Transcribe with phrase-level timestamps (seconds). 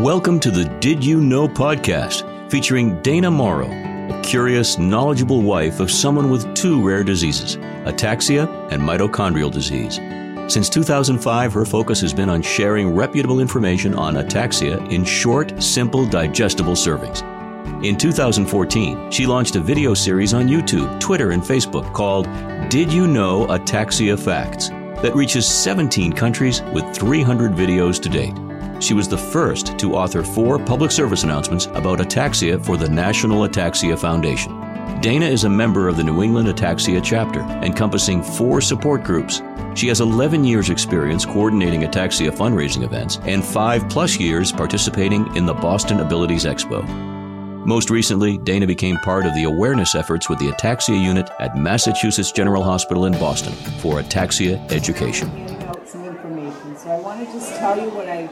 [0.00, 5.90] Welcome to the Did You Know podcast, featuring Dana Mauro, a curious, knowledgeable wife of
[5.90, 9.96] someone with two rare diseases ataxia and mitochondrial disease.
[10.50, 16.06] Since 2005, her focus has been on sharing reputable information on ataxia in short, simple,
[16.06, 17.20] digestible servings.
[17.84, 22.24] In 2014, she launched a video series on YouTube, Twitter, and Facebook called
[22.70, 24.70] Did You Know Ataxia Facts
[25.02, 28.49] that reaches 17 countries with 300 videos to date.
[28.80, 33.46] She was the first to author four public service announcements about ataxia for the National
[33.46, 34.58] Ataxia Foundation.
[35.02, 39.42] Dana is a member of the New England Ataxia chapter, encompassing four support groups.
[39.74, 45.46] She has 11 years' experience coordinating ataxia fundraising events and five plus years participating in
[45.46, 46.82] the Boston Abilities Expo.
[47.66, 52.32] Most recently, Dana became part of the awareness efforts with the Ataxia Unit at Massachusetts
[52.32, 55.28] General Hospital in Boston for ataxia education.
[55.86, 58.28] Some information, so I want to just tell you what I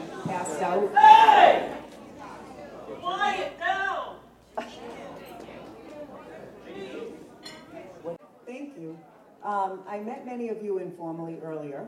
[0.59, 0.95] passed out.
[0.95, 1.71] Hey!
[3.01, 4.15] Quiet now!
[8.45, 8.97] Thank you.
[9.43, 11.87] Um, I met many of you informally earlier,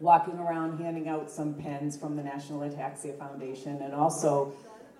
[0.00, 4.52] walking around handing out some pens from the National Ataxia Foundation, and also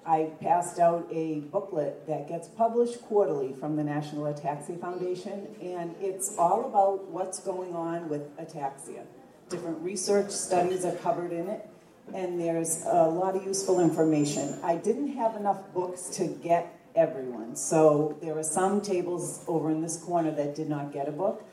[0.06, 5.94] I passed out a booklet that gets published quarterly from the National Ataxia Foundation, and
[6.00, 9.04] it's all about what's going on with ataxia.
[9.50, 11.68] Different research studies are covered in it,
[12.14, 14.58] and there's a lot of useful information.
[14.62, 19.80] I didn't have enough books to get everyone, so there were some tables over in
[19.80, 21.44] this corner that did not get a book.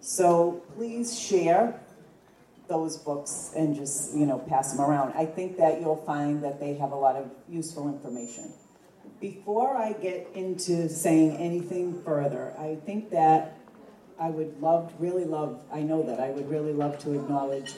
[0.00, 1.80] So please share
[2.68, 5.12] those books and just you know pass them around.
[5.14, 8.52] I think that you'll find that they have a lot of useful information.
[9.20, 13.56] Before I get into saying anything further, I think that
[14.18, 17.72] I would love, really love, I know that I would really love to acknowledge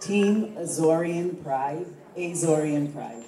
[0.00, 3.24] Team Azorean Pride, Azorean Pride.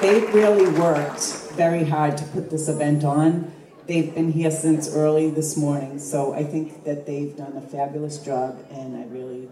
[0.00, 3.52] They've really worked very hard to put this event on.
[3.86, 8.18] They've been here since early this morning, so I think that they've done a fabulous
[8.18, 9.48] job, and I really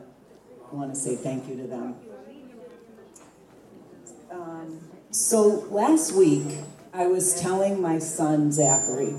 [0.72, 1.96] want to say thank you to them.
[4.30, 4.80] Um,
[5.10, 6.56] so last week,
[6.94, 9.14] I was telling my son Zachary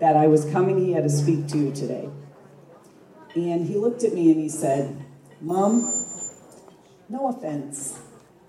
[0.00, 2.08] that I was coming here to speak to you today.
[3.34, 5.04] And he looked at me and he said,
[5.40, 5.92] Mom,
[7.08, 7.98] no offense,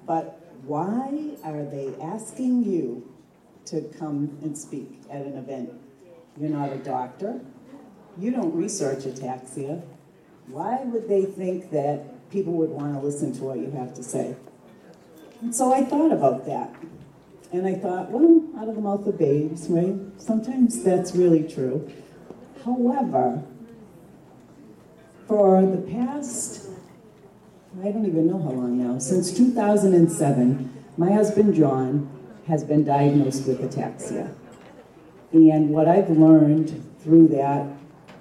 [0.05, 3.13] but why are they asking you
[3.65, 5.71] to come and speak at an event?
[6.39, 7.41] You're not a doctor.
[8.17, 9.81] You don't research ataxia.
[10.47, 14.03] Why would they think that people would want to listen to what you have to
[14.03, 14.35] say?
[15.41, 16.73] And so I thought about that.
[17.51, 19.95] And I thought, well, out of the mouth of babes, right?
[20.17, 21.91] Sometimes that's really true.
[22.63, 23.43] However,
[25.27, 26.69] for the past,
[27.81, 32.09] I don't even know how long now, since 2007, my husband John
[32.47, 34.33] has been diagnosed with ataxia.
[35.31, 37.67] And what I've learned through that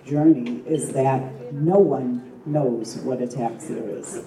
[0.07, 4.25] journey is that no one knows what ataxia is.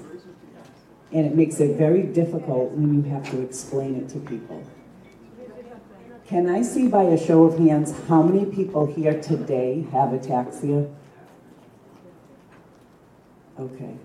[1.12, 4.64] And it makes it very difficult when you have to explain it to people.
[6.28, 10.90] Can I see by a show of hands how many people here today have ataxia?
[13.60, 13.96] Okay.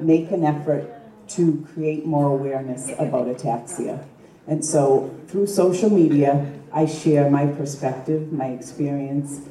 [0.00, 0.88] make an effort
[1.28, 4.04] to create more awareness about ataxia.
[4.46, 9.42] And so through social media, I share my perspective, my experience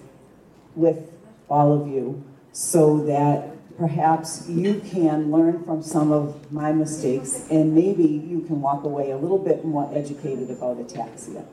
[0.76, 1.12] with
[1.50, 7.74] all of you so that perhaps you can learn from some of my mistakes and
[7.74, 11.46] maybe you can walk away a little bit more educated about ataxia.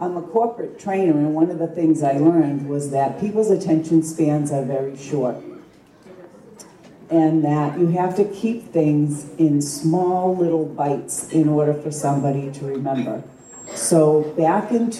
[0.00, 4.04] I'm a corporate trainer, and one of the things I learned was that people's attention
[4.04, 5.36] spans are very short.
[7.10, 12.52] And that you have to keep things in small little bites in order for somebody
[12.52, 13.24] to remember.
[13.74, 14.90] So back in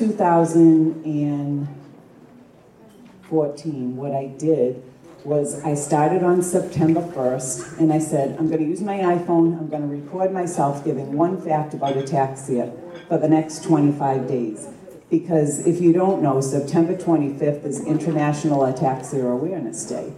[3.28, 4.82] 2014, what I did
[5.24, 9.58] was I started on September 1st, and I said, I'm going to use my iPhone,
[9.58, 12.72] I'm going to record myself giving one fact about ataxia
[13.08, 14.68] for the next 25 days.
[15.10, 20.12] Because if you don't know, September 25th is International Ataxia Awareness Day.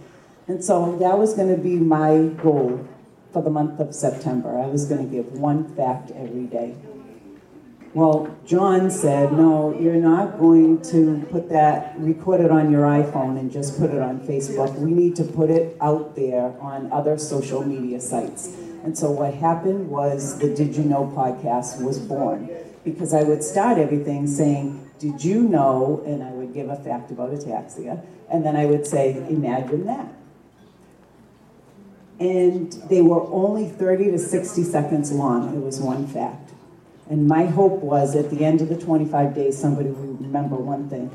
[0.47, 2.87] And so that was going to be my goal
[3.31, 4.59] for the month of September.
[4.59, 6.75] I was going to give one fact every day.
[7.93, 13.37] Well, John said, no, you're not going to put that, record it on your iPhone
[13.37, 14.79] and just put it on Facebook.
[14.79, 18.55] We need to put it out there on other social media sites.
[18.85, 22.49] And so what happened was the Did You Know podcast was born.
[22.85, 26.01] Because I would start everything saying, Did you know?
[26.05, 28.03] And I would give a fact about ataxia.
[28.31, 30.07] And then I would say, Imagine that.
[32.21, 35.53] And they were only 30 to 60 seconds long.
[35.53, 36.51] It was one fact.
[37.11, 40.87] And my hope was at the end of the 25 days, somebody would remember one
[40.87, 41.11] thing.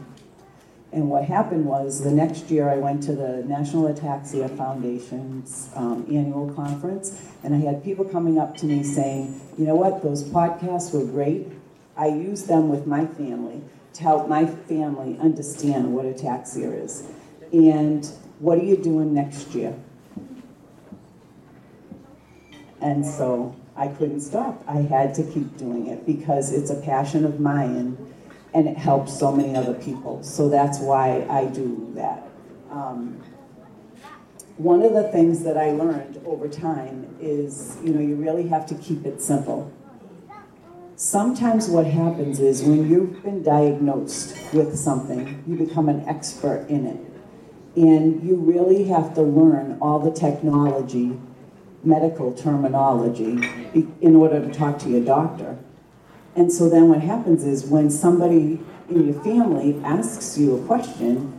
[0.93, 6.05] And what happened was the next year I went to the National Ataxia Foundation's um,
[6.11, 10.23] annual conference, and I had people coming up to me saying, you know what, those
[10.23, 11.49] podcasts were great.
[11.97, 13.63] I used them with my family
[13.95, 17.05] to help my family understand what ataxia is.
[17.55, 18.05] And
[18.39, 19.75] what are you doing next year?
[22.83, 24.65] And so I couldn't stop.
[24.67, 27.99] I had to keep doing it because it's a passion of mine
[28.55, 30.23] and it helps so many other people.
[30.23, 32.27] So that's why I do that.
[32.71, 33.23] Um,
[34.57, 38.65] one of the things that I learned over time is, you know, you really have
[38.69, 39.71] to keep it simple.
[40.97, 46.87] Sometimes what happens is when you've been diagnosed with something, you become an expert in
[46.87, 46.99] it.
[47.77, 51.21] And you really have to learn all the technology
[51.87, 53.39] medical terminology
[54.01, 55.57] in order to talk to your doctor.
[56.35, 58.61] And so then what happens is when somebody
[58.91, 61.33] in your family asks you a question,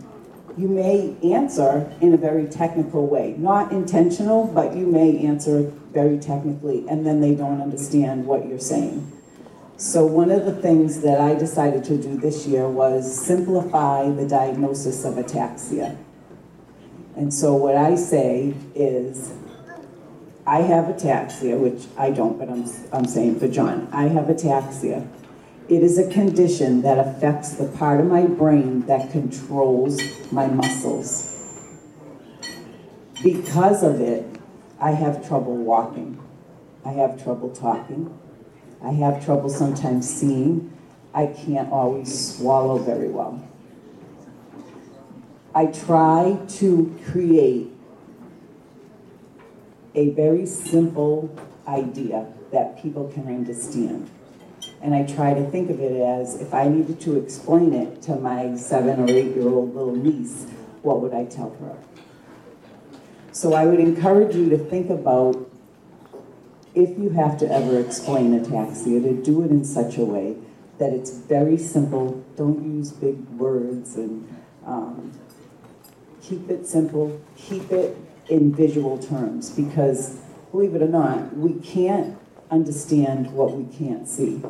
[0.58, 3.36] you may answer in a very technical way.
[3.38, 8.60] Not intentional, but you may answer very technically, and then they don't understand what you're
[8.60, 9.12] saying.
[9.80, 14.28] So, one of the things that I decided to do this year was simplify the
[14.28, 15.96] diagnosis of ataxia.
[17.16, 19.32] And so, what I say is
[20.48, 25.06] I have ataxia, which I don't, but I'm, I'm saying for John, I have ataxia.
[25.68, 30.00] It is a condition that affects the part of my brain that controls
[30.32, 31.38] my muscles.
[33.22, 34.26] Because of it,
[34.80, 36.18] I have trouble walking.
[36.86, 38.18] I have trouble talking.
[38.82, 40.72] I have trouble sometimes seeing.
[41.14, 43.46] I can't always swallow very well.
[45.54, 47.77] I try to create
[49.98, 51.36] a very simple
[51.68, 54.10] idea that people can understand.
[54.80, 58.16] And I try to think of it as if I needed to explain it to
[58.16, 60.46] my seven or eight year old little niece,
[60.84, 61.76] what would I tell her?
[63.32, 65.50] So I would encourage you to think about
[66.76, 70.38] if you have to ever explain a ataxia, to do it in such a way
[70.78, 72.24] that it's very simple.
[72.36, 74.28] Don't use big words and
[74.64, 75.12] um,
[76.22, 77.20] keep it simple.
[77.36, 77.98] Keep it
[78.30, 80.20] in visual terms because,
[80.52, 82.18] believe it or not, we can't
[82.52, 84.42] understand what we can't see.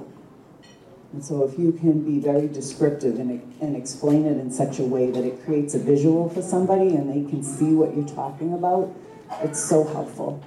[1.13, 4.83] And so, if you can be very descriptive and, and explain it in such a
[4.83, 8.53] way that it creates a visual for somebody and they can see what you're talking
[8.53, 8.93] about,
[9.41, 10.43] it's so helpful.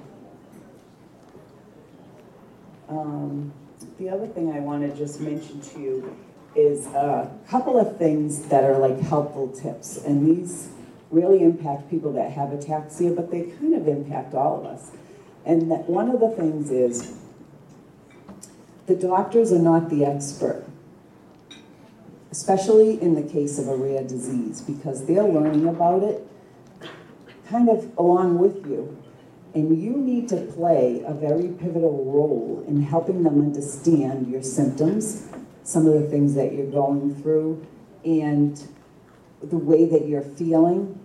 [2.89, 3.53] Um,
[3.97, 6.17] the other thing I want to just mention to you
[6.55, 9.97] is a couple of things that are like helpful tips.
[9.97, 10.69] And these
[11.11, 14.91] really impact people that have ataxia, but they kind of impact all of us.
[15.45, 17.17] And one of the things is
[18.87, 20.65] the doctors are not the expert,
[22.31, 26.27] especially in the case of a rare disease, because they're learning about it
[27.47, 28.97] kind of along with you.
[29.53, 35.27] And you need to play a very pivotal role in helping them understand your symptoms,
[35.63, 37.65] some of the things that you're going through,
[38.05, 38.65] and
[39.43, 40.99] the way that you're feeling,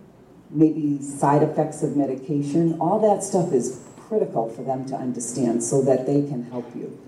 [0.51, 5.83] maybe side effects of medication, all that stuff is critical for them to understand so
[5.83, 6.99] that they can help you.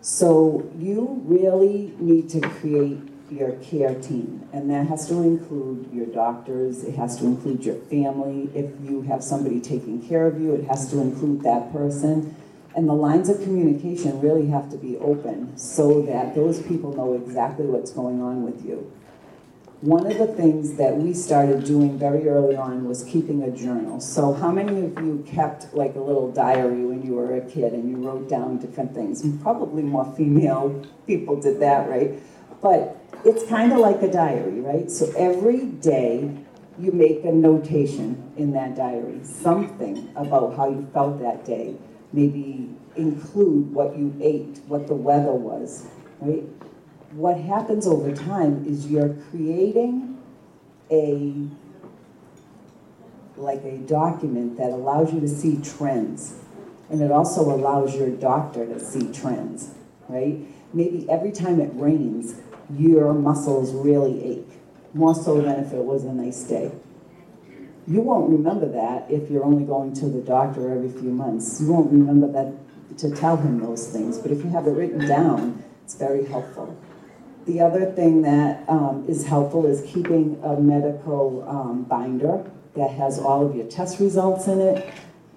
[0.00, 2.98] So you really need to create
[3.30, 7.76] your care team, and that has to include your doctors, it has to include your
[7.76, 8.50] family.
[8.54, 12.34] If you have somebody taking care of you, it has to include that person.
[12.74, 17.14] And the lines of communication really have to be open so that those people know
[17.14, 18.90] exactly what's going on with you.
[19.82, 23.98] One of the things that we started doing very early on was keeping a journal.
[23.98, 27.72] So, how many of you kept like a little diary when you were a kid
[27.72, 29.24] and you wrote down different things?
[29.40, 32.12] Probably more female people did that, right?
[32.60, 34.90] But it's kind of like a diary, right?
[34.90, 36.30] So, every day
[36.78, 41.74] you make a notation in that diary, something about how you felt that day.
[42.12, 45.86] Maybe include what you ate, what the weather was,
[46.20, 46.44] right?
[47.12, 50.18] What happens over time is you're creating
[50.90, 51.48] a
[53.36, 56.36] like a document that allows you to see trends.
[56.90, 59.74] And it also allows your doctor to see trends,
[60.08, 60.38] right?
[60.72, 62.34] Maybe every time it rains,
[62.76, 64.60] your muscles really ache,
[64.92, 66.70] more so than if it was a nice day.
[67.86, 71.60] You won't remember that if you're only going to the doctor every few months.
[71.60, 74.18] You won't remember that to tell him those things.
[74.18, 76.76] But if you have it written down, it's very helpful.
[77.46, 83.18] The other thing that um, is helpful is keeping a medical um, binder that has
[83.18, 84.92] all of your test results in it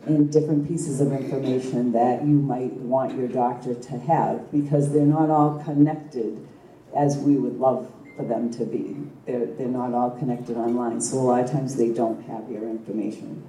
[0.06, 5.06] and different pieces of information that you might want your doctor to have because they're
[5.06, 6.46] not all connected
[6.96, 8.98] as we would love for them to be.
[9.26, 12.64] They're, they're not all connected online, so a lot of times they don't have your
[12.64, 13.44] information.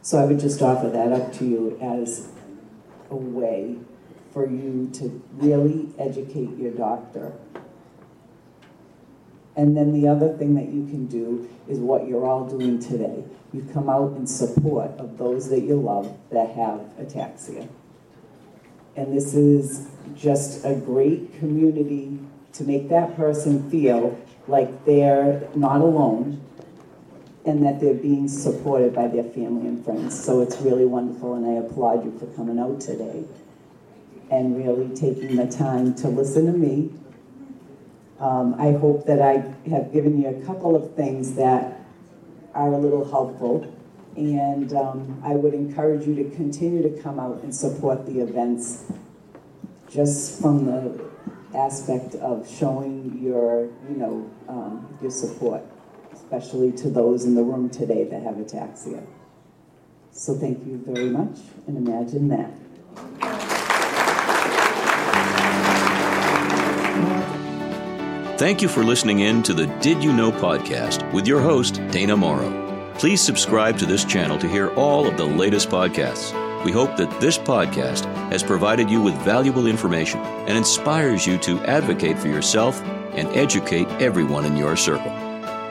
[0.00, 2.28] So I would just offer that up to you as
[3.10, 3.78] a way
[4.32, 7.32] for you to really educate your doctor.
[9.54, 13.24] And then the other thing that you can do is what you're all doing today.
[13.52, 17.68] You come out in support of those that you love that have ataxia.
[18.96, 22.18] And this is just a great community
[22.54, 26.40] to make that person feel like they're not alone
[27.44, 30.22] and that they're being supported by their family and friends.
[30.22, 33.24] So it's really wonderful, and I applaud you for coming out today
[34.32, 36.90] and really taking the time to listen to me.
[38.18, 41.78] Um, I hope that I have given you a couple of things that
[42.54, 43.76] are a little helpful.
[44.16, 48.84] And um, I would encourage you to continue to come out and support the events
[49.90, 51.10] just from the
[51.54, 55.62] aspect of showing your, you know, um, your support,
[56.12, 59.04] especially to those in the room today that have ataxia.
[60.10, 63.31] So thank you very much, and imagine that.
[68.42, 72.16] Thank you for listening in to the Did You Know podcast with your host, Dana
[72.16, 72.50] Mauro.
[72.98, 76.34] Please subscribe to this channel to hear all of the latest podcasts.
[76.64, 81.64] We hope that this podcast has provided you with valuable information and inspires you to
[81.66, 82.82] advocate for yourself
[83.14, 85.12] and educate everyone in your circle.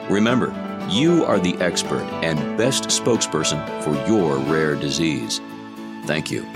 [0.08, 0.46] Remember,
[0.88, 5.42] you are the expert and best spokesperson for your rare disease.
[6.06, 6.46] Thank you.